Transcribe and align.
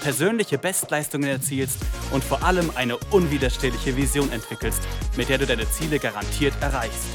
persönliche 0.00 0.58
Bestleistungen 0.58 1.28
erzielst 1.28 1.84
und 2.12 2.22
vor 2.22 2.42
allem 2.42 2.70
eine 2.74 2.96
unwiderstehliche 3.10 3.96
Vision 3.96 4.30
entwickelst, 4.32 4.82
mit 5.16 5.28
der 5.28 5.38
du 5.38 5.46
deine 5.46 5.68
Ziele 5.70 5.98
garantiert 5.98 6.54
erreichst. 6.60 7.08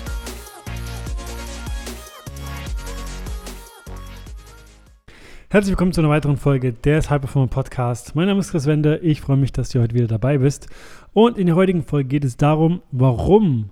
Herzlich 5.49 5.73
willkommen 5.73 5.93
zu 5.93 6.01
einer 6.01 6.09
weiteren 6.09 6.37
Folge 6.37 6.73
des 6.73 7.11
High 7.11 7.21
Performer 7.21 7.47
Podcast. 7.47 8.15
Mein 8.15 8.25
Name 8.25 8.39
ist 8.39 8.49
Chris 8.49 8.65
Wende. 8.65 8.97
Ich 9.03 9.21
freue 9.21 9.37
mich, 9.37 9.51
dass 9.51 9.69
du 9.69 9.81
heute 9.81 9.93
wieder 9.93 10.07
dabei 10.07 10.39
bist. 10.39 10.67
Und 11.13 11.37
in 11.37 11.45
der 11.45 11.55
heutigen 11.55 11.83
Folge 11.83 12.09
geht 12.09 12.25
es 12.25 12.37
darum, 12.37 12.81
warum 12.91 13.69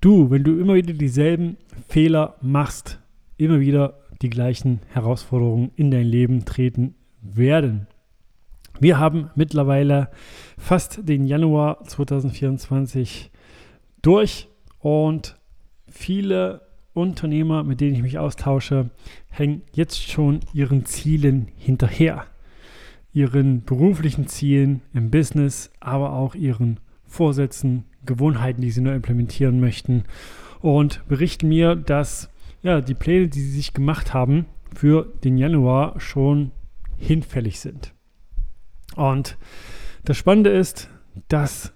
du, 0.00 0.30
wenn 0.30 0.42
du 0.42 0.58
immer 0.58 0.72
wieder 0.72 0.94
dieselben 0.94 1.58
Fehler 1.86 2.36
machst, 2.40 2.98
immer 3.36 3.60
wieder 3.60 4.00
die 4.22 4.30
gleichen 4.30 4.80
Herausforderungen 4.88 5.70
in 5.76 5.90
dein 5.90 6.06
Leben 6.06 6.46
treten 6.46 6.94
werden. 7.20 7.88
Wir 8.82 8.98
haben 8.98 9.30
mittlerweile 9.36 10.10
fast 10.58 11.08
den 11.08 11.24
Januar 11.24 11.84
2024 11.84 13.30
durch 14.02 14.48
und 14.80 15.38
viele 15.86 16.62
Unternehmer, 16.92 17.62
mit 17.62 17.80
denen 17.80 17.94
ich 17.94 18.02
mich 18.02 18.18
austausche, 18.18 18.90
hängen 19.30 19.62
jetzt 19.72 20.10
schon 20.10 20.40
ihren 20.52 20.84
Zielen 20.84 21.46
hinterher. 21.56 22.26
Ihren 23.12 23.62
beruflichen 23.62 24.26
Zielen 24.26 24.82
im 24.92 25.12
Business, 25.12 25.70
aber 25.78 26.14
auch 26.14 26.34
ihren 26.34 26.80
Vorsätzen, 27.04 27.84
Gewohnheiten, 28.04 28.62
die 28.62 28.72
sie 28.72 28.80
nur 28.80 28.94
implementieren 28.94 29.60
möchten. 29.60 30.02
Und 30.60 31.06
berichten 31.06 31.46
mir, 31.46 31.76
dass 31.76 32.30
ja, 32.64 32.80
die 32.80 32.94
Pläne, 32.94 33.28
die 33.28 33.42
sie 33.42 33.52
sich 33.52 33.74
gemacht 33.74 34.12
haben 34.12 34.46
für 34.74 35.12
den 35.22 35.38
Januar, 35.38 36.00
schon 36.00 36.50
hinfällig 36.98 37.60
sind. 37.60 37.94
Und 38.96 39.36
das 40.04 40.16
Spannende 40.16 40.50
ist, 40.50 40.88
dass 41.28 41.72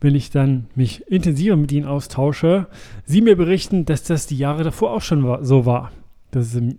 wenn 0.00 0.14
ich 0.14 0.30
dann 0.30 0.68
mich 0.74 1.06
intensiver 1.08 1.56
mit 1.56 1.72
ihnen 1.72 1.86
austausche, 1.86 2.68
sie 3.04 3.22
mir 3.22 3.36
berichten, 3.36 3.84
dass 3.84 4.02
das 4.02 4.26
die 4.26 4.38
Jahre 4.38 4.62
davor 4.62 4.92
auch 4.92 5.00
schon 5.00 5.44
so 5.44 5.66
war. 5.66 5.92
Dass 6.30 6.48
es 6.48 6.54
im 6.54 6.78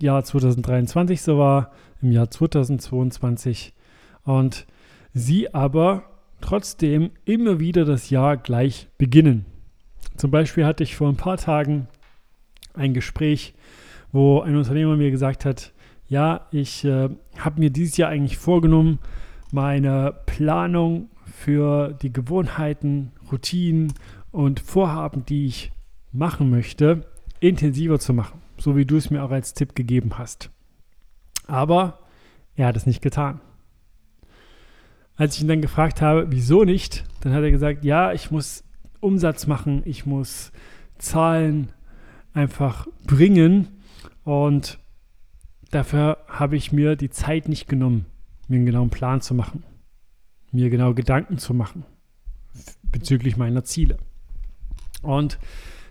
Jahr 0.00 0.24
2023 0.24 1.22
so 1.22 1.38
war, 1.38 1.72
im 2.02 2.12
Jahr 2.12 2.30
2022 2.30 3.72
und 4.24 4.66
sie 5.12 5.54
aber 5.54 6.04
trotzdem 6.40 7.10
immer 7.24 7.60
wieder 7.60 7.84
das 7.84 8.10
Jahr 8.10 8.36
gleich 8.36 8.88
beginnen. 8.98 9.46
Zum 10.16 10.30
Beispiel 10.30 10.66
hatte 10.66 10.82
ich 10.82 10.96
vor 10.96 11.08
ein 11.08 11.16
paar 11.16 11.38
Tagen 11.38 11.88
ein 12.74 12.92
Gespräch, 12.92 13.54
wo 14.12 14.40
ein 14.40 14.56
Unternehmer 14.56 14.96
mir 14.96 15.10
gesagt 15.10 15.44
hat, 15.44 15.72
ja, 16.08 16.46
ich 16.50 16.84
äh, 16.84 17.08
habe 17.38 17.60
mir 17.60 17.70
dieses 17.70 17.96
Jahr 17.96 18.10
eigentlich 18.10 18.36
vorgenommen, 18.36 18.98
meine 19.52 20.14
Planung 20.26 21.10
für 21.24 21.92
die 22.02 22.12
Gewohnheiten, 22.12 23.12
Routinen 23.30 23.92
und 24.30 24.60
Vorhaben, 24.60 25.24
die 25.24 25.46
ich 25.46 25.72
machen 26.12 26.50
möchte, 26.50 27.06
intensiver 27.40 27.98
zu 27.98 28.12
machen, 28.12 28.40
so 28.58 28.76
wie 28.76 28.84
du 28.84 28.96
es 28.96 29.10
mir 29.10 29.22
auch 29.22 29.30
als 29.30 29.54
Tipp 29.54 29.74
gegeben 29.74 30.18
hast. 30.18 30.50
Aber 31.46 32.00
er 32.56 32.68
hat 32.68 32.76
es 32.76 32.86
nicht 32.86 33.02
getan. 33.02 33.40
Als 35.16 35.36
ich 35.36 35.42
ihn 35.42 35.48
dann 35.48 35.60
gefragt 35.60 36.00
habe, 36.00 36.26
wieso 36.30 36.64
nicht, 36.64 37.04
dann 37.20 37.32
hat 37.32 37.42
er 37.42 37.50
gesagt, 37.50 37.84
ja, 37.84 38.12
ich 38.12 38.30
muss 38.30 38.64
Umsatz 39.00 39.46
machen, 39.46 39.82
ich 39.84 40.06
muss 40.06 40.52
Zahlen 40.98 41.72
einfach 42.32 42.88
bringen 43.06 43.68
und 44.24 44.78
Dafür 45.74 46.18
habe 46.28 46.54
ich 46.54 46.70
mir 46.70 46.94
die 46.94 47.10
Zeit 47.10 47.48
nicht 47.48 47.68
genommen, 47.68 48.06
mir 48.46 48.58
einen 48.58 48.66
genauen 48.66 48.90
Plan 48.90 49.20
zu 49.20 49.34
machen, 49.34 49.64
mir 50.52 50.70
genau 50.70 50.94
Gedanken 50.94 51.36
zu 51.36 51.52
machen 51.52 51.84
bezüglich 52.92 53.36
meiner 53.36 53.64
Ziele. 53.64 53.96
Und 55.02 55.40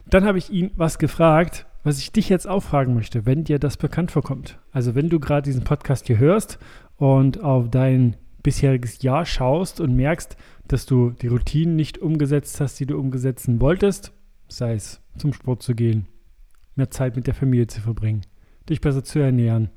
dann 0.05 0.23
habe 0.23 0.37
ich 0.37 0.49
ihn 0.49 0.71
was 0.77 0.99
gefragt, 0.99 1.65
was 1.83 1.99
ich 1.99 2.13
dich 2.13 2.29
jetzt 2.29 2.47
auch 2.47 2.63
fragen 2.63 2.93
möchte, 2.93 3.25
wenn 3.25 3.43
dir 3.43 3.59
das 3.59 3.75
bekannt 3.75 4.11
vorkommt. 4.11 4.57
Also 4.71 4.95
wenn 4.95 5.09
du 5.09 5.19
gerade 5.19 5.41
diesen 5.41 5.65
Podcast 5.65 6.07
hier 6.07 6.17
hörst 6.17 6.59
und 6.95 7.43
auf 7.43 7.69
dein 7.69 8.15
bisheriges 8.41 9.01
Jahr 9.01 9.25
schaust 9.25 9.81
und 9.81 9.97
merkst, 9.97 10.37
dass 10.65 10.85
du 10.85 11.09
die 11.09 11.27
Routinen 11.27 11.75
nicht 11.75 11.97
umgesetzt 11.97 12.61
hast, 12.61 12.79
die 12.79 12.85
du 12.85 12.97
umsetzen 12.97 13.59
wolltest, 13.59 14.13
sei 14.47 14.75
es 14.75 15.01
zum 15.17 15.33
Sport 15.33 15.61
zu 15.61 15.75
gehen, 15.75 16.07
mehr 16.77 16.89
Zeit 16.89 17.17
mit 17.17 17.27
der 17.27 17.33
Familie 17.33 17.67
zu 17.67 17.81
verbringen, 17.81 18.21
dich 18.69 18.81
besser 18.81 19.03
zu 19.03 19.19
ernähren. 19.19 19.69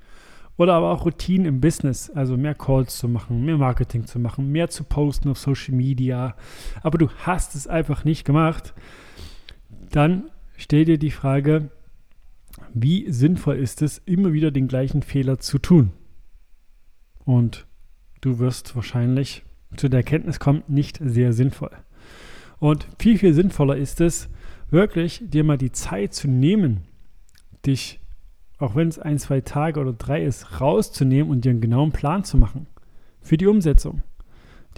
Oder 0.56 0.74
aber 0.74 0.90
auch 0.90 1.04
Routinen 1.04 1.46
im 1.46 1.60
Business, 1.60 2.08
also 2.08 2.36
mehr 2.36 2.54
Calls 2.54 2.96
zu 2.96 3.08
machen, 3.08 3.44
mehr 3.44 3.58
Marketing 3.58 4.06
zu 4.06 4.18
machen, 4.18 4.50
mehr 4.50 4.68
zu 4.68 4.84
posten 4.84 5.28
auf 5.28 5.38
Social 5.38 5.74
Media. 5.74 6.34
Aber 6.82 6.96
du 6.96 7.10
hast 7.24 7.54
es 7.54 7.66
einfach 7.66 8.04
nicht 8.04 8.24
gemacht. 8.24 8.74
Dann 9.90 10.30
stell 10.56 10.86
dir 10.86 10.98
die 10.98 11.10
Frage, 11.10 11.70
wie 12.72 13.10
sinnvoll 13.10 13.56
ist 13.56 13.82
es, 13.82 13.98
immer 14.06 14.32
wieder 14.32 14.50
den 14.50 14.66
gleichen 14.66 15.02
Fehler 15.02 15.38
zu 15.38 15.58
tun? 15.58 15.92
Und 17.24 17.66
du 18.22 18.38
wirst 18.38 18.74
wahrscheinlich 18.76 19.44
zu 19.76 19.88
der 19.88 19.98
Erkenntnis 19.98 20.40
kommen, 20.40 20.62
nicht 20.68 20.98
sehr 21.02 21.34
sinnvoll. 21.34 21.70
Und 22.58 22.88
viel, 22.98 23.18
viel 23.18 23.34
sinnvoller 23.34 23.76
ist 23.76 24.00
es, 24.00 24.30
wirklich 24.70 25.22
dir 25.24 25.44
mal 25.44 25.58
die 25.58 25.72
Zeit 25.72 26.14
zu 26.14 26.28
nehmen, 26.28 26.82
dich 27.66 28.00
auch 28.58 28.74
wenn 28.74 28.88
es 28.88 28.98
ein, 28.98 29.18
zwei 29.18 29.40
Tage 29.40 29.80
oder 29.80 29.92
drei 29.92 30.22
ist, 30.22 30.60
rauszunehmen 30.60 31.30
und 31.30 31.44
dir 31.44 31.50
einen 31.50 31.60
genauen 31.60 31.92
Plan 31.92 32.24
zu 32.24 32.38
machen 32.38 32.66
für 33.20 33.36
die 33.36 33.46
Umsetzung. 33.46 34.02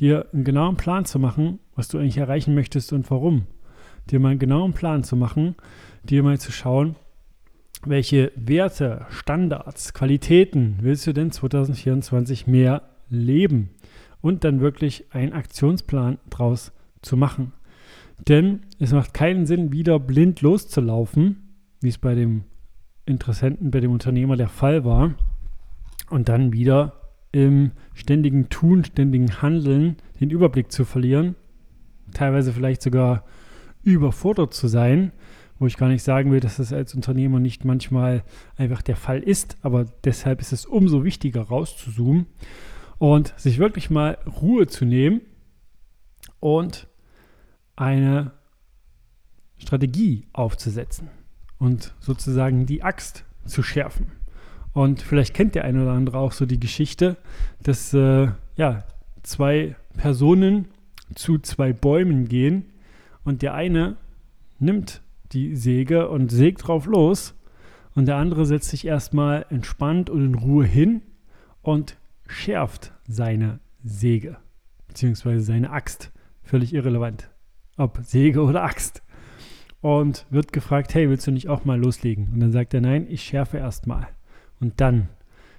Dir 0.01 0.27
einen 0.33 0.45
genauen 0.45 0.77
Plan 0.77 1.05
zu 1.05 1.19
machen, 1.19 1.59
was 1.75 1.89
du 1.89 1.99
eigentlich 1.99 2.19
erreichen 2.19 2.55
möchtest 2.55 2.93
und 2.93 3.11
warum. 3.11 3.47
Dir 4.11 4.21
mal 4.21 4.31
einen 4.31 4.39
genauen 4.39 4.73
Plan 4.73 5.05
zu 5.05 5.17
machen, 5.17 5.57
dir 6.05 6.23
mal 6.23 6.39
zu 6.39 6.53
schauen, 6.53 6.97
welche 7.85 8.33
Werte, 8.35 9.07
Standards, 9.11 9.95
Qualitäten 9.95 10.79
willst 10.81 11.07
du 11.07 11.13
denn 11.13 11.31
2024 11.31 12.47
mehr 12.47 12.83
leben 13.09 13.71
und 14.21 14.45
dann 14.45 14.61
wirklich 14.61 15.07
einen 15.11 15.33
Aktionsplan 15.33 16.19
draus 16.31 16.73
zu 17.03 17.17
machen. 17.17 17.53
Denn 18.27 18.61
es 18.81 18.93
macht 18.93 19.15
keinen 19.15 19.47
Sinn, 19.47 19.73
wieder 19.73 20.01
blind 20.01 20.41
loszulaufen, 20.41 21.55
wie 21.81 21.89
es 21.89 21.99
bei 21.99 22.15
dem 22.15 22.45
Interessenten, 23.09 23.71
bei 23.71 23.81
dem 23.81 23.93
Unternehmer 23.93 24.37
der 24.37 24.49
Fall 24.49 24.85
war. 24.85 25.15
Und 26.11 26.29
dann 26.29 26.53
wieder 26.53 26.95
im 27.33 27.73
ständigen 27.95 28.49
Tun, 28.49 28.85
ständigen 28.85 29.43
Handeln 29.43 29.97
den 30.21 30.31
Überblick 30.31 30.73
zu 30.73 30.85
verlieren, 30.85 31.35
teilweise 32.15 32.53
vielleicht 32.53 32.83
sogar 32.83 33.25
überfordert 33.83 34.55
zu 34.55 34.69
sein, 34.69 35.13
wo 35.59 35.67
ich 35.67 35.77
gar 35.77 35.89
nicht 35.89 36.03
sagen 36.03 36.31
will, 36.31 36.41
dass 36.41 36.57
das 36.57 36.73
als 36.73 36.95
Unternehmer 36.95 37.41
nicht 37.41 37.65
manchmal 37.65 38.23
einfach 38.57 38.81
der 38.81 38.97
Fall 38.97 39.21
ist, 39.21 39.59
aber 39.63 39.85
deshalb 40.05 40.41
ist 40.41 40.53
es 40.53 40.65
umso 40.65 41.05
wichtiger 41.05 41.43
rauszuzoomen 41.43 42.27
und 42.99 43.35
sich 43.37 43.59
wirklich 43.59 43.91
mal 43.91 44.19
Ruhe 44.41 44.67
zu 44.67 44.85
nehmen 44.85 45.21
und 46.41 46.87
eine 47.77 48.33
Strategie 49.59 50.27
aufzusetzen 50.33 51.11
und 51.59 51.95
sozusagen 52.01 52.67
die 52.67 52.83
Axt 52.83 53.25
zu 53.45 53.63
schärfen. 53.63 54.13
Und 54.73 55.03
vielleicht 55.03 55.35
kennt 55.35 55.55
der 55.55 55.65
eine 55.65 55.83
oder 55.83 55.93
andere 55.93 56.19
auch 56.19 56.33
so 56.33 56.47
die 56.47 56.61
Geschichte, 56.61 57.17
dass 57.63 57.93
äh, 57.95 58.29
ja, 58.57 58.85
zwei 59.23 59.77
Personen 59.97 60.69
zu 61.15 61.39
zwei 61.39 61.73
Bäumen 61.73 62.29
gehen 62.29 62.67
und 63.25 63.43
der 63.43 63.55
eine 63.55 63.97
nimmt 64.59 65.03
die 65.33 65.57
Säge 65.57 66.09
und 66.09 66.31
sägt 66.31 66.67
drauf 66.67 66.87
los 66.87 67.35
und 67.95 68.07
der 68.07 68.17
andere 68.17 68.47
setzt 68.47 68.69
sich 68.69 68.87
erstmal 68.87 69.47
entspannt 69.51 70.11
und 70.11 70.25
in 70.25 70.35
Ruhe 70.35 70.65
hin 70.65 71.03
und 71.63 71.97
schärft 72.27 72.93
seine 73.07 73.59
Säge 73.83 74.37
beziehungsweise 74.87 75.43
seine 75.43 75.71
Axt. 75.71 76.11
Völlig 76.43 76.75
irrelevant, 76.75 77.31
ob 77.77 78.01
Säge 78.03 78.43
oder 78.43 78.65
Axt 78.65 79.03
und 79.81 80.27
wird 80.31 80.53
gefragt, 80.53 80.95
hey, 80.95 81.09
willst 81.09 81.27
du 81.27 81.31
nicht 81.31 81.49
auch 81.49 81.65
mal 81.65 81.79
loslegen? 81.79 82.29
Und 82.33 82.41
dann 82.41 82.53
sagt 82.53 82.75
er, 82.75 82.81
nein, 82.81 83.07
ich 83.09 83.23
schärfe 83.23 83.59
erstmal. 83.59 84.09
Und 84.61 84.81
dann 84.81 85.09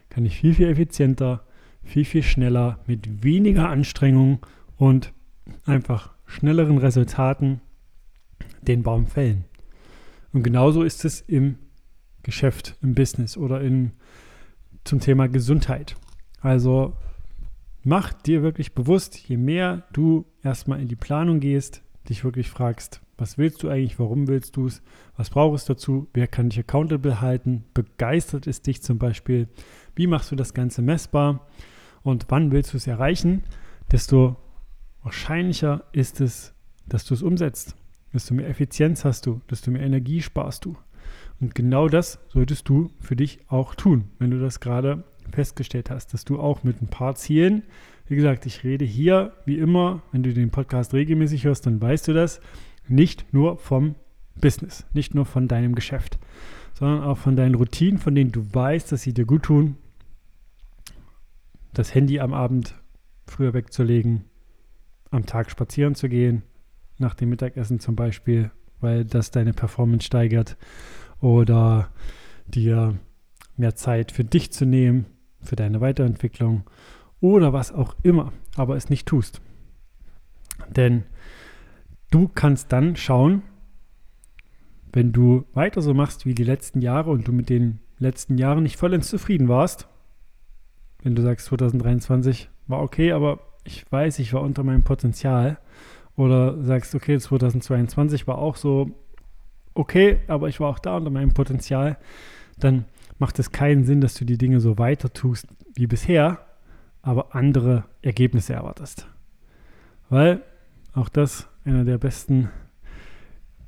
kann 0.09 0.25
ich 0.25 0.37
viel, 0.37 0.53
viel 0.53 0.67
effizienter, 0.67 1.45
viel, 1.83 2.05
viel 2.05 2.23
schneller, 2.23 2.79
mit 2.87 3.23
weniger 3.23 3.69
Anstrengung 3.69 4.45
und 4.77 5.13
einfach 5.65 6.13
schnelleren 6.25 6.77
Resultaten 6.77 7.61
den 8.61 8.83
Baum 8.83 9.07
fällen. 9.07 9.45
Und 10.33 10.43
genauso 10.43 10.83
ist 10.83 11.05
es 11.05 11.21
im 11.21 11.57
Geschäft, 12.23 12.75
im 12.81 12.93
Business 12.93 13.37
oder 13.37 13.61
in, 13.61 13.91
zum 14.83 14.99
Thema 14.99 15.27
Gesundheit. 15.27 15.95
Also 16.41 16.95
mach 17.83 18.13
dir 18.13 18.43
wirklich 18.43 18.73
bewusst, 18.73 19.17
je 19.17 19.37
mehr 19.37 19.83
du 19.93 20.25
erstmal 20.43 20.81
in 20.81 20.87
die 20.87 20.95
Planung 20.95 21.39
gehst, 21.39 21.81
dich 22.07 22.23
wirklich 22.23 22.49
fragst, 22.49 23.01
was 23.19 23.37
willst 23.37 23.63
du 23.63 23.69
eigentlich, 23.69 23.99
warum 23.99 24.27
willst 24.27 24.55
du 24.55 24.67
es, 24.67 24.81
was 25.15 25.29
brauchst 25.29 25.69
du 25.69 25.73
dazu, 25.73 26.07
wer 26.13 26.27
kann 26.27 26.49
dich 26.49 26.59
accountable 26.59 27.21
halten, 27.21 27.65
begeistert 27.73 28.47
es 28.47 28.61
dich 28.61 28.81
zum 28.81 28.97
Beispiel, 28.97 29.47
wie 29.95 30.07
machst 30.07 30.31
du 30.31 30.35
das 30.35 30.53
Ganze 30.53 30.81
messbar? 30.81 31.47
Und 32.01 32.25
wann 32.29 32.51
willst 32.51 32.73
du 32.73 32.77
es 32.77 32.87
erreichen, 32.87 33.43
desto 33.91 34.37
wahrscheinlicher 35.03 35.83
ist 35.91 36.21
es, 36.21 36.53
dass 36.87 37.05
du 37.05 37.13
es 37.13 37.21
umsetzt. 37.21 37.75
Desto 38.13 38.33
mehr 38.33 38.47
Effizienz 38.47 39.05
hast 39.05 39.25
du, 39.25 39.41
desto 39.49 39.69
mehr 39.71 39.81
Energie 39.81 40.21
sparst 40.21 40.65
du. 40.65 40.77
Und 41.39 41.55
genau 41.55 41.87
das 41.87 42.19
solltest 42.29 42.67
du 42.67 42.91
für 42.99 43.15
dich 43.15 43.39
auch 43.47 43.75
tun, 43.75 44.09
wenn 44.17 44.31
du 44.31 44.39
das 44.39 44.59
gerade 44.59 45.03
festgestellt 45.31 45.89
hast, 45.89 46.13
dass 46.13 46.25
du 46.25 46.39
auch 46.39 46.63
mit 46.63 46.81
ein 46.81 46.87
paar 46.87 47.15
Zielen, 47.15 47.63
wie 48.07 48.15
gesagt, 48.15 48.45
ich 48.45 48.63
rede 48.63 48.85
hier 48.85 49.33
wie 49.45 49.59
immer, 49.59 50.01
wenn 50.11 50.23
du 50.23 50.33
den 50.33 50.49
Podcast 50.49 50.93
regelmäßig 50.93 51.45
hörst, 51.45 51.65
dann 51.65 51.81
weißt 51.81 52.07
du 52.07 52.13
das, 52.13 52.41
nicht 52.89 53.33
nur 53.33 53.57
vom 53.57 53.95
Business, 54.35 54.85
nicht 54.93 55.15
nur 55.15 55.25
von 55.25 55.47
deinem 55.47 55.75
Geschäft, 55.75 56.17
sondern 56.73 57.03
auch 57.03 57.17
von 57.17 57.35
deinen 57.35 57.55
Routinen, 57.55 57.99
von 57.99 58.15
denen 58.15 58.31
du 58.31 58.53
weißt, 58.53 58.91
dass 58.91 59.01
sie 59.01 59.13
dir 59.13 59.25
gut 59.25 59.43
tun. 59.43 59.77
Das 61.73 61.93
Handy 61.93 62.19
am 62.19 62.33
Abend 62.33 62.75
früher 63.27 63.53
wegzulegen, 63.53 64.25
am 65.11 65.25
Tag 65.25 65.51
spazieren 65.51 65.95
zu 65.95 66.09
gehen, 66.09 66.43
nach 66.97 67.15
dem 67.15 67.29
Mittagessen 67.29 67.79
zum 67.79 67.95
Beispiel, 67.95 68.51
weil 68.79 69.05
das 69.05 69.31
deine 69.31 69.53
Performance 69.53 70.05
steigert 70.05 70.57
oder 71.21 71.89
dir 72.47 72.97
mehr 73.57 73.75
Zeit 73.75 74.11
für 74.11 74.23
dich 74.23 74.51
zu 74.51 74.65
nehmen, 74.65 75.05
für 75.41 75.55
deine 75.55 75.81
Weiterentwicklung 75.81 76.63
oder 77.21 77.53
was 77.53 77.71
auch 77.71 77.95
immer, 78.03 78.31
aber 78.55 78.75
es 78.75 78.89
nicht 78.89 79.07
tust. 79.07 79.41
Denn 80.69 81.03
du 82.09 82.27
kannst 82.27 82.71
dann 82.71 82.95
schauen, 82.95 83.43
wenn 84.91 85.11
du 85.11 85.45
weiter 85.53 85.81
so 85.81 85.93
machst 85.93 86.25
wie 86.25 86.33
die 86.33 86.43
letzten 86.43 86.81
Jahre 86.81 87.11
und 87.11 87.27
du 87.27 87.31
mit 87.31 87.49
den 87.49 87.79
letzten 87.97 88.37
Jahren 88.37 88.63
nicht 88.63 88.77
vollends 88.77 89.09
zufrieden 89.09 89.47
warst, 89.47 89.87
wenn 91.03 91.15
du 91.15 91.21
sagst 91.21 91.45
2023 91.47 92.49
war 92.67 92.81
okay, 92.81 93.11
aber 93.11 93.39
ich 93.63 93.89
weiß, 93.91 94.19
ich 94.19 94.33
war 94.33 94.41
unter 94.41 94.63
meinem 94.63 94.83
Potenzial, 94.83 95.59
oder 96.19 96.61
sagst, 96.61 96.93
okay, 96.95 97.17
2022 97.17 98.27
war 98.27 98.39
auch 98.39 98.57
so 98.57 98.91
okay, 99.73 100.19
aber 100.27 100.49
ich 100.49 100.59
war 100.59 100.67
auch 100.69 100.79
da 100.79 100.97
unter 100.97 101.09
meinem 101.09 101.33
Potenzial, 101.33 101.97
dann 102.57 102.83
macht 103.19 103.39
es 103.39 103.53
keinen 103.53 103.85
Sinn, 103.85 104.01
dass 104.01 104.15
du 104.15 104.25
die 104.25 104.37
Dinge 104.37 104.59
so 104.59 104.77
weiter 104.77 105.13
tust 105.13 105.47
wie 105.75 105.87
bisher, 105.87 106.39
aber 107.01 107.33
andere 107.35 107.85
Ergebnisse 108.01 108.53
erwartest. 108.53 109.07
Weil 110.09 110.41
auch 110.93 111.07
das 111.07 111.47
einer 111.69 111.85
der 111.85 111.97
besten 111.97 112.49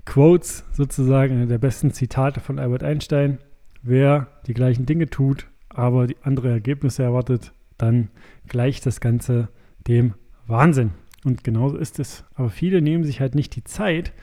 Quotes 0.06 0.66
sozusagen, 0.74 1.36
einer 1.36 1.46
der 1.46 1.60
besten 1.60 1.92
Zitate 1.92 2.40
von 2.40 2.60
Albert 2.60 2.84
Einstein, 2.84 3.38
wer 3.84 4.28
die 4.48 4.54
gleichen 4.54 4.86
Dinge 4.86 5.10
tut, 5.10 5.48
aber 5.70 6.08
die 6.08 6.18
andere 6.24 6.50
Ergebnisse 6.50 7.04
erwartet, 7.04 7.54
dann 7.78 8.10
gleicht 8.48 8.86
das 8.86 9.00
Ganze 9.00 9.50
dem 9.88 10.16
Wahnsinn. 10.48 10.92
Und 11.24 11.44
genauso 11.44 11.78
ist 11.78 12.00
es. 12.00 12.26
Aber 12.34 12.50
viele 12.50 12.82
nehmen 12.82 13.04
sich 13.04 13.22
halt 13.22 13.36
nicht 13.36 13.56
die 13.56 13.64
Zeit, 13.64 14.14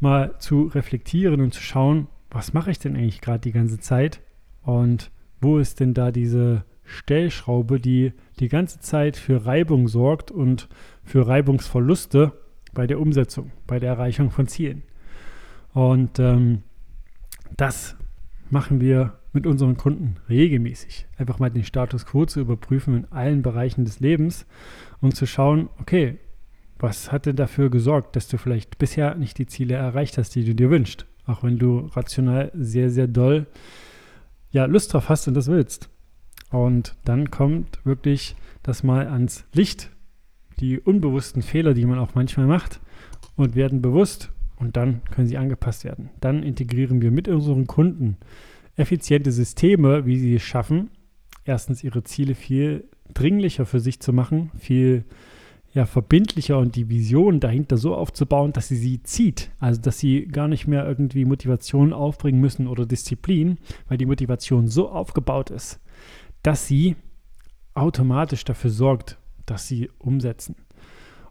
mal 0.00 0.38
zu 0.38 0.64
reflektieren 0.66 1.40
und 1.40 1.54
zu 1.54 1.62
schauen, 1.62 2.08
was 2.30 2.52
mache 2.52 2.70
ich 2.70 2.78
denn 2.78 2.96
eigentlich 2.96 3.22
gerade 3.22 3.40
die 3.40 3.52
ganze 3.52 3.80
Zeit 3.80 4.20
und 4.62 5.10
wo 5.40 5.58
ist 5.58 5.80
denn 5.80 5.94
da 5.94 6.12
diese 6.12 6.64
Stellschraube, 6.84 7.80
die 7.80 8.12
die 8.38 8.48
ganze 8.48 8.80
Zeit 8.80 9.16
für 9.16 9.46
Reibung 9.46 9.88
sorgt 9.88 10.30
und 10.30 10.68
für 11.02 11.26
Reibungsverluste 11.26 12.32
bei 12.76 12.86
der 12.86 13.00
Umsetzung, 13.00 13.50
bei 13.66 13.80
der 13.80 13.90
Erreichung 13.90 14.30
von 14.30 14.46
Zielen. 14.46 14.82
Und 15.72 16.20
ähm, 16.20 16.62
das 17.56 17.96
machen 18.50 18.80
wir 18.80 19.18
mit 19.32 19.46
unseren 19.46 19.76
Kunden 19.76 20.16
regelmäßig. 20.28 21.06
Einfach 21.18 21.38
mal 21.38 21.50
den 21.50 21.64
Status 21.64 22.06
quo 22.06 22.26
zu 22.26 22.40
überprüfen 22.40 22.94
in 22.94 23.04
allen 23.10 23.42
Bereichen 23.42 23.84
des 23.84 23.98
Lebens 23.98 24.46
und 25.00 25.16
zu 25.16 25.26
schauen, 25.26 25.68
okay, 25.80 26.18
was 26.78 27.10
hat 27.10 27.26
denn 27.26 27.36
dafür 27.36 27.70
gesorgt, 27.70 28.14
dass 28.14 28.28
du 28.28 28.38
vielleicht 28.38 28.78
bisher 28.78 29.14
nicht 29.14 29.38
die 29.38 29.46
Ziele 29.46 29.74
erreicht 29.74 30.18
hast, 30.18 30.34
die 30.34 30.44
du 30.44 30.54
dir 30.54 30.70
wünschst? 30.70 31.06
Auch 31.26 31.42
wenn 31.42 31.58
du 31.58 31.86
rational 31.94 32.52
sehr, 32.54 32.90
sehr 32.90 33.08
doll 33.08 33.46
ja, 34.50 34.66
Lust 34.66 34.92
drauf 34.92 35.08
hast 35.08 35.26
und 35.28 35.34
das 35.34 35.48
willst. 35.48 35.88
Und 36.50 36.94
dann 37.04 37.30
kommt 37.30 37.84
wirklich 37.84 38.36
das 38.62 38.82
mal 38.82 39.08
ans 39.08 39.44
Licht, 39.52 39.90
die 40.60 40.80
unbewussten 40.80 41.42
Fehler, 41.42 41.74
die 41.74 41.86
man 41.86 41.98
auch 41.98 42.14
manchmal 42.14 42.46
macht, 42.46 42.80
und 43.36 43.54
werden 43.54 43.82
bewusst 43.82 44.32
und 44.56 44.76
dann 44.76 45.02
können 45.10 45.26
sie 45.26 45.36
angepasst 45.36 45.84
werden. 45.84 46.10
Dann 46.20 46.42
integrieren 46.42 47.02
wir 47.02 47.10
mit 47.10 47.28
unseren 47.28 47.66
Kunden 47.66 48.16
effiziente 48.76 49.32
Systeme, 49.32 50.06
wie 50.06 50.18
sie 50.18 50.34
es 50.34 50.42
schaffen, 50.42 50.90
erstens 51.44 51.84
ihre 51.84 52.02
Ziele 52.02 52.34
viel 52.34 52.84
dringlicher 53.12 53.66
für 53.66 53.80
sich 53.80 54.00
zu 54.00 54.12
machen, 54.12 54.50
viel 54.58 55.04
ja, 55.72 55.84
verbindlicher 55.84 56.58
und 56.58 56.74
die 56.74 56.88
Vision 56.88 57.38
dahinter 57.38 57.76
so 57.76 57.94
aufzubauen, 57.94 58.54
dass 58.54 58.68
sie 58.68 58.76
sie 58.76 59.02
zieht. 59.02 59.50
Also, 59.60 59.80
dass 59.80 59.98
sie 59.98 60.26
gar 60.26 60.48
nicht 60.48 60.66
mehr 60.66 60.86
irgendwie 60.86 61.26
Motivation 61.26 61.92
aufbringen 61.92 62.40
müssen 62.40 62.66
oder 62.66 62.86
Disziplin, 62.86 63.58
weil 63.86 63.98
die 63.98 64.06
Motivation 64.06 64.68
so 64.68 64.88
aufgebaut 64.88 65.50
ist, 65.50 65.80
dass 66.42 66.66
sie 66.66 66.96
automatisch 67.74 68.44
dafür 68.44 68.70
sorgt, 68.70 69.18
dass 69.46 69.66
sie 69.66 69.90
umsetzen. 69.98 70.56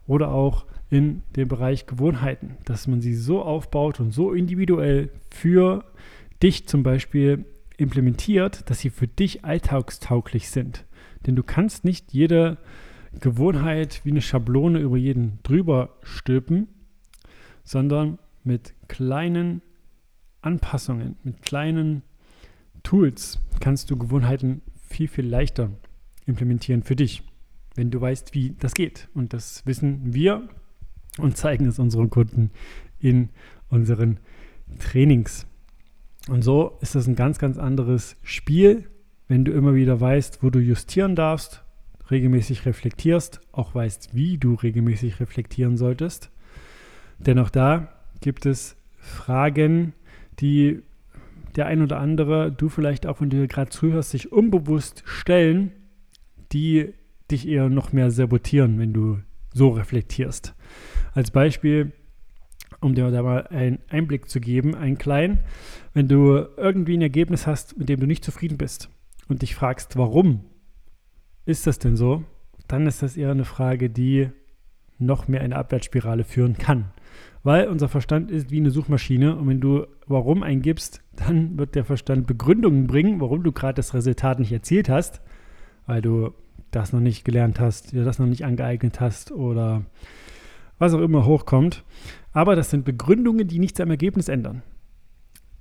Oder 0.06 0.30
auch 0.30 0.66
in 0.90 1.22
dem 1.34 1.48
Bereich 1.48 1.86
Gewohnheiten, 1.86 2.56
dass 2.64 2.86
man 2.86 3.00
sie 3.00 3.14
so 3.14 3.42
aufbaut 3.42 4.00
und 4.00 4.12
so 4.12 4.32
individuell 4.32 5.10
für 5.30 5.84
dich 6.42 6.68
zum 6.68 6.82
Beispiel 6.82 7.44
implementiert, 7.76 8.68
dass 8.70 8.80
sie 8.80 8.90
für 8.90 9.08
dich 9.08 9.44
alltagstauglich 9.44 10.48
sind. 10.50 10.84
Denn 11.26 11.36
du 11.36 11.42
kannst 11.42 11.84
nicht 11.84 12.12
jede 12.12 12.58
Gewohnheit 13.20 14.00
wie 14.04 14.10
eine 14.10 14.22
Schablone 14.22 14.78
über 14.78 14.96
jeden 14.96 15.38
drüber 15.42 15.96
stülpen, 16.02 16.68
sondern 17.64 18.18
mit 18.44 18.74
kleinen 18.88 19.62
Anpassungen, 20.40 21.16
mit 21.24 21.42
kleinen 21.42 22.02
Tools 22.82 23.40
kannst 23.60 23.90
du 23.90 23.96
Gewohnheiten 23.96 24.62
viel, 24.88 25.08
viel 25.08 25.26
leichter 25.26 25.70
implementieren 26.26 26.84
für 26.84 26.94
dich, 26.94 27.22
wenn 27.76 27.90
du 27.90 28.00
weißt, 28.00 28.34
wie 28.34 28.54
das 28.58 28.74
geht. 28.74 29.08
Und 29.14 29.32
das 29.32 29.64
wissen 29.66 30.14
wir 30.14 30.48
und 31.18 31.36
zeigen 31.36 31.66
es 31.66 31.78
unseren 31.78 32.10
Kunden 32.10 32.50
in 32.98 33.28
unseren 33.68 34.18
Trainings. 34.78 35.46
Und 36.28 36.42
so 36.42 36.78
ist 36.80 36.94
das 36.94 37.06
ein 37.06 37.14
ganz, 37.14 37.38
ganz 37.38 37.58
anderes 37.58 38.16
Spiel, 38.22 38.88
wenn 39.28 39.44
du 39.44 39.52
immer 39.52 39.74
wieder 39.74 40.00
weißt, 40.00 40.42
wo 40.42 40.50
du 40.50 40.58
justieren 40.58 41.14
darfst, 41.14 41.62
regelmäßig 42.10 42.66
reflektierst, 42.66 43.40
auch 43.52 43.74
weißt, 43.74 44.14
wie 44.14 44.38
du 44.38 44.54
regelmäßig 44.54 45.20
reflektieren 45.20 45.76
solltest. 45.76 46.30
Denn 47.18 47.38
auch 47.38 47.50
da 47.50 47.88
gibt 48.20 48.46
es 48.46 48.76
Fragen, 48.98 49.92
die 50.40 50.82
der 51.56 51.66
ein 51.66 51.82
oder 51.82 51.98
andere, 51.98 52.52
du 52.52 52.68
vielleicht 52.68 53.06
auch, 53.06 53.20
wenn 53.20 53.30
du 53.30 53.46
gerade 53.48 53.70
zuhörst, 53.70 54.10
sich 54.10 54.30
unbewusst 54.30 55.02
stellen, 55.06 55.72
die 56.52 56.92
dich 57.30 57.48
eher 57.48 57.68
noch 57.68 57.92
mehr 57.92 58.10
sabotieren, 58.10 58.78
wenn 58.78 58.92
du 58.92 59.18
so 59.52 59.70
reflektierst. 59.70 60.54
Als 61.12 61.30
Beispiel, 61.30 61.92
um 62.80 62.94
dir 62.94 63.10
da 63.10 63.22
mal 63.22 63.46
einen 63.48 63.78
Einblick 63.88 64.28
zu 64.28 64.40
geben, 64.40 64.74
einen 64.74 64.98
kleinen, 64.98 65.40
wenn 65.94 66.08
du 66.08 66.46
irgendwie 66.56 66.96
ein 66.96 67.02
Ergebnis 67.02 67.46
hast, 67.46 67.78
mit 67.78 67.88
dem 67.88 68.00
du 68.00 68.06
nicht 68.06 68.24
zufrieden 68.24 68.58
bist 68.58 68.90
und 69.28 69.42
dich 69.42 69.54
fragst, 69.54 69.96
warum 69.96 70.44
ist 71.46 71.66
das 71.66 71.78
denn 71.78 71.96
so? 71.96 72.24
Dann 72.68 72.86
ist 72.86 73.02
das 73.02 73.16
eher 73.16 73.30
eine 73.30 73.44
Frage, 73.44 73.88
die 73.88 74.28
noch 74.98 75.28
mehr 75.28 75.40
eine 75.40 75.56
Abwärtsspirale 75.56 76.24
führen 76.24 76.56
kann. 76.58 76.90
Weil 77.42 77.68
unser 77.68 77.88
Verstand 77.88 78.30
ist 78.30 78.50
wie 78.50 78.58
eine 78.58 78.70
Suchmaschine 78.70 79.36
und 79.36 79.48
wenn 79.48 79.60
du 79.60 79.86
warum 80.06 80.42
eingibst, 80.42 81.02
dann 81.14 81.56
wird 81.58 81.74
der 81.74 81.84
Verstand 81.84 82.26
Begründungen 82.26 82.86
bringen, 82.86 83.20
warum 83.20 83.42
du 83.44 83.52
gerade 83.52 83.74
das 83.74 83.94
Resultat 83.94 84.40
nicht 84.40 84.52
erzielt 84.52 84.88
hast, 84.88 85.20
weil 85.86 86.02
du 86.02 86.32
das 86.76 86.92
noch 86.92 87.00
nicht 87.00 87.24
gelernt 87.24 87.60
hast, 87.60 87.92
dir 87.92 88.04
das 88.04 88.18
noch 88.18 88.26
nicht 88.26 88.44
angeeignet 88.44 89.00
hast 89.00 89.32
oder 89.32 89.82
was 90.78 90.94
auch 90.94 91.00
immer 91.00 91.24
hochkommt. 91.24 91.84
Aber 92.32 92.54
das 92.54 92.70
sind 92.70 92.84
Begründungen, 92.84 93.48
die 93.48 93.58
nichts 93.58 93.80
am 93.80 93.90
Ergebnis 93.90 94.28
ändern. 94.28 94.62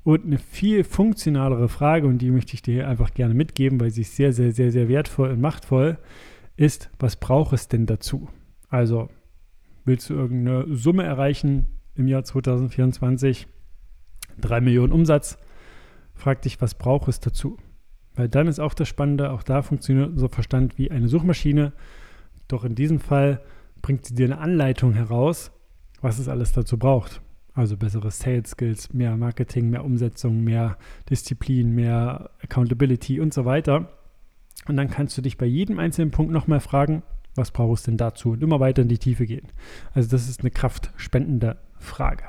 Und 0.04 0.26
eine 0.26 0.38
viel 0.38 0.84
funktionalere 0.84 1.68
Frage, 1.68 2.08
und 2.08 2.20
die 2.20 2.30
möchte 2.30 2.54
ich 2.54 2.62
dir 2.62 2.88
einfach 2.88 3.14
gerne 3.14 3.34
mitgeben, 3.34 3.80
weil 3.80 3.90
sie 3.90 4.02
ist 4.02 4.16
sehr, 4.16 4.34
sehr, 4.34 4.52
sehr, 4.52 4.72
sehr 4.72 4.88
wertvoll 4.88 5.32
und 5.32 5.42
machtvoll, 5.42 5.98
ist, 6.58 6.92
was 7.00 7.16
braucht 7.16 7.54
es 7.54 7.68
denn 7.68 7.86
dazu? 7.86 8.28
Also, 8.70 9.10
willst 9.84 10.10
du 10.10 10.14
irgendeine 10.14 10.76
Summe 10.76 11.04
erreichen, 11.04 11.66
im 11.96 12.08
Jahr 12.08 12.24
2024, 12.24 13.48
3 14.40 14.62
Millionen 14.62 14.94
Umsatz. 14.94 15.38
Frag 16.14 16.42
dich, 16.42 16.62
was 16.62 16.76
braucht 16.76 17.08
es 17.08 17.20
dazu? 17.20 17.58
Weil 18.16 18.30
dann 18.30 18.48
ist 18.48 18.60
auch 18.60 18.74
das 18.74 18.88
Spannende, 18.88 19.32
auch 19.32 19.44
da 19.44 19.62
funktioniert 19.62 20.10
unser 20.10 20.30
Verstand 20.30 20.78
wie 20.78 20.92
eine 20.92 21.08
Suchmaschine. 21.08 21.74
Doch 22.48 22.64
in 22.64 22.76
diesem 22.76 23.00
Fall 23.00 23.42
bringt 23.82 24.06
sie 24.06 24.16
dir 24.16 24.26
eine 24.26 24.38
Anleitung 24.38 24.94
heraus, 24.94 25.52
was 26.02 26.20
es 26.20 26.28
alles 26.28 26.54
dazu 26.54 26.78
braucht. 26.78 27.22
Also 27.54 27.78
bessere 27.78 28.12
Sales 28.12 28.52
Skills, 28.52 28.94
mehr 28.94 29.16
Marketing, 29.16 29.70
mehr 29.70 29.86
Umsetzung, 29.86 30.44
mehr 30.44 30.78
Disziplin, 31.10 31.74
mehr 31.74 32.30
Accountability 32.42 33.20
und 33.20 33.34
so 33.34 33.46
weiter. 33.46 33.90
Und 34.68 34.78
dann 34.78 34.90
kannst 34.90 35.18
du 35.18 35.22
dich 35.22 35.38
bei 35.38 35.46
jedem 35.46 35.80
einzelnen 35.80 36.12
Punkt 36.12 36.32
nochmal 36.32 36.60
fragen, 36.60 37.04
was 37.36 37.52
brauchst 37.52 37.88
du 37.88 37.92
denn 37.92 37.98
dazu? 37.98 38.32
Und 38.32 38.44
immer 38.44 38.60
weiter 38.60 38.82
in 38.82 38.88
die 38.88 38.98
Tiefe 38.98 39.26
gehen. 39.26 39.48
Also 39.94 40.10
das 40.10 40.30
ist 40.30 40.42
eine 40.42 40.52
kraftspendende 40.52 41.58
Frage. 41.78 42.24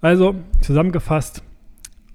Also 0.00 0.34
zusammengefasst, 0.60 1.42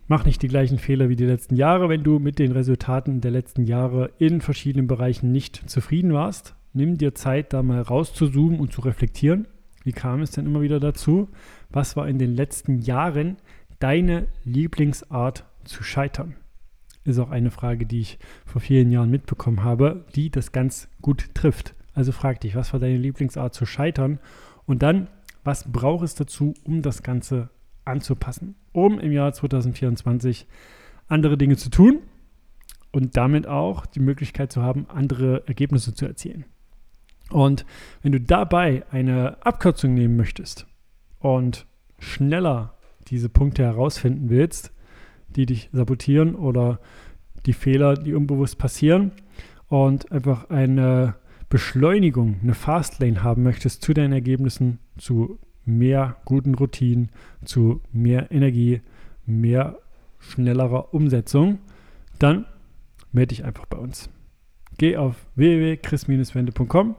mach 0.07 0.25
nicht 0.25 0.41
die 0.41 0.47
gleichen 0.47 0.77
Fehler 0.77 1.09
wie 1.09 1.15
die 1.15 1.25
letzten 1.25 1.55
Jahre, 1.55 1.89
wenn 1.89 2.03
du 2.03 2.19
mit 2.19 2.39
den 2.39 2.51
Resultaten 2.51 3.21
der 3.21 3.31
letzten 3.31 3.63
Jahre 3.63 4.11
in 4.17 4.41
verschiedenen 4.41 4.87
Bereichen 4.87 5.31
nicht 5.31 5.69
zufrieden 5.69 6.13
warst. 6.13 6.55
Nimm 6.73 6.97
dir 6.97 7.15
Zeit, 7.15 7.53
da 7.53 7.63
mal 7.63 7.81
rauszuzoomen 7.81 8.59
und 8.59 8.73
zu 8.73 8.81
reflektieren. 8.81 9.47
Wie 9.83 9.93
kam 9.93 10.21
es 10.21 10.31
denn 10.31 10.45
immer 10.45 10.61
wieder 10.61 10.79
dazu? 10.79 11.29
Was 11.69 11.95
war 11.95 12.07
in 12.07 12.19
den 12.19 12.35
letzten 12.35 12.79
Jahren 12.79 13.37
deine 13.79 14.27
Lieblingsart 14.43 15.45
zu 15.63 15.83
scheitern? 15.83 16.35
Ist 17.03 17.19
auch 17.19 17.29
eine 17.29 17.51
Frage, 17.51 17.85
die 17.85 17.99
ich 17.99 18.17
vor 18.45 18.61
vielen 18.61 18.91
Jahren 18.91 19.11
mitbekommen 19.11 19.63
habe, 19.63 20.05
die 20.15 20.31
das 20.31 20.51
ganz 20.51 20.87
gut 21.01 21.29
trifft. 21.35 21.75
Also 21.93 22.11
frag 22.11 22.41
dich, 22.41 22.55
was 22.55 22.73
war 22.73 22.79
deine 22.79 22.97
Lieblingsart 22.97 23.53
zu 23.53 23.65
scheitern? 23.65 24.19
Und 24.65 24.81
dann, 24.81 25.07
was 25.43 25.71
braucht 25.71 26.03
es 26.03 26.15
dazu, 26.15 26.55
um 26.63 26.81
das 26.81 27.03
Ganze 27.03 27.49
anzupassen, 27.85 28.55
um 28.71 28.99
im 28.99 29.11
Jahr 29.11 29.31
2024 29.33 30.47
andere 31.07 31.37
Dinge 31.37 31.57
zu 31.57 31.69
tun 31.69 31.99
und 32.91 33.17
damit 33.17 33.47
auch 33.47 33.85
die 33.85 33.99
Möglichkeit 33.99 34.51
zu 34.51 34.61
haben, 34.61 34.87
andere 34.89 35.47
Ergebnisse 35.47 35.93
zu 35.93 36.05
erzielen. 36.05 36.45
Und 37.31 37.65
wenn 38.01 38.11
du 38.11 38.21
dabei 38.21 38.83
eine 38.91 39.43
Abkürzung 39.45 39.93
nehmen 39.93 40.15
möchtest 40.15 40.67
und 41.19 41.65
schneller 41.99 42.75
diese 43.07 43.29
Punkte 43.29 43.63
herausfinden 43.63 44.29
willst, 44.29 44.71
die 45.27 45.45
dich 45.45 45.69
sabotieren 45.71 46.35
oder 46.35 46.79
die 47.45 47.53
Fehler, 47.53 47.95
die 47.95 48.13
unbewusst 48.13 48.57
passieren 48.57 49.11
und 49.67 50.11
einfach 50.11 50.49
eine 50.49 51.15
Beschleunigung, 51.49 52.39
eine 52.41 52.55
Fastlane 52.55 53.23
haben 53.23 53.43
möchtest 53.43 53.83
zu 53.83 53.93
deinen 53.93 54.13
Ergebnissen, 54.13 54.79
zu 54.97 55.39
mehr 55.65 56.17
guten 56.25 56.55
Routinen, 56.55 57.09
zu 57.43 57.81
mehr 57.91 58.31
Energie, 58.31 58.81
mehr 59.25 59.79
schnellerer 60.19 60.93
Umsetzung, 60.93 61.59
dann 62.19 62.45
melde 63.11 63.35
dich 63.35 63.43
einfach 63.45 63.65
bei 63.65 63.77
uns. 63.77 64.09
Geh 64.77 64.97
auf 64.97 65.25
www.chris-wende.com 65.35 66.95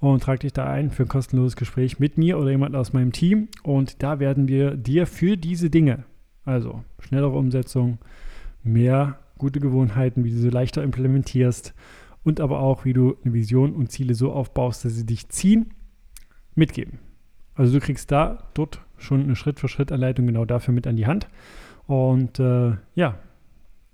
und 0.00 0.22
trag 0.22 0.40
dich 0.40 0.52
da 0.52 0.66
ein 0.66 0.90
für 0.90 1.04
ein 1.04 1.08
kostenloses 1.08 1.56
Gespräch 1.56 1.98
mit 1.98 2.18
mir 2.18 2.38
oder 2.38 2.50
jemand 2.50 2.74
aus 2.74 2.92
meinem 2.92 3.12
Team. 3.12 3.48
Und 3.62 4.02
da 4.02 4.18
werden 4.18 4.48
wir 4.48 4.76
dir 4.76 5.06
für 5.06 5.36
diese 5.36 5.70
Dinge, 5.70 6.04
also 6.44 6.82
schnellere 6.98 7.36
Umsetzung, 7.36 7.98
mehr 8.62 9.18
gute 9.38 9.60
Gewohnheiten, 9.60 10.24
wie 10.24 10.30
du 10.30 10.38
sie 10.38 10.50
leichter 10.50 10.82
implementierst 10.82 11.74
und 12.24 12.40
aber 12.40 12.60
auch, 12.60 12.84
wie 12.84 12.92
du 12.92 13.16
eine 13.24 13.32
Vision 13.32 13.74
und 13.74 13.90
Ziele 13.90 14.14
so 14.14 14.32
aufbaust, 14.32 14.84
dass 14.84 14.94
sie 14.94 15.06
dich 15.06 15.28
ziehen, 15.28 15.72
mitgeben. 16.54 16.98
Also 17.54 17.72
du 17.72 17.80
kriegst 17.80 18.10
da 18.10 18.38
dort 18.54 18.80
schon 18.96 19.22
eine 19.22 19.36
Schritt-für-Schritt-Anleitung 19.36 20.26
genau 20.26 20.44
dafür 20.44 20.74
mit 20.74 20.86
an 20.86 20.96
die 20.96 21.06
Hand. 21.06 21.28
Und 21.86 22.38
äh, 22.38 22.72
ja, 22.94 23.16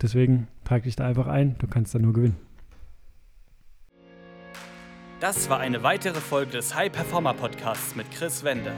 deswegen 0.02 0.48
trag 0.64 0.82
dich 0.82 0.96
da 0.96 1.06
einfach 1.06 1.26
ein, 1.26 1.56
du 1.58 1.66
kannst 1.66 1.94
da 1.94 1.98
nur 1.98 2.12
gewinnen. 2.12 2.36
Das 5.20 5.48
war 5.48 5.60
eine 5.60 5.82
weitere 5.82 6.20
Folge 6.20 6.52
des 6.52 6.74
High 6.74 6.92
Performer 6.92 7.32
Podcasts 7.32 7.96
mit 7.96 8.10
Chris 8.10 8.44
Wende. 8.44 8.72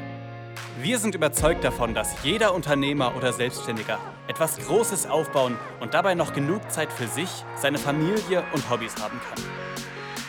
Wir 0.81 0.99
sind 1.01 1.17
überzeugt 1.17 1.65
davon, 1.65 1.95
dass 1.95 2.23
jeder 2.23 2.55
Unternehmer 2.55 3.17
oder 3.17 3.33
Selbstständiger 3.33 3.99
etwas 4.29 4.59
Großes 4.59 5.07
aufbauen 5.07 5.57
und 5.81 5.95
dabei 5.95 6.15
noch 6.15 6.33
genug 6.33 6.71
Zeit 6.71 6.93
für 6.93 7.09
sich, 7.09 7.29
seine 7.57 7.79
Familie 7.79 8.45
und 8.55 8.71
Hobbys 8.71 8.95
haben 9.03 9.19
kann. 9.29 9.68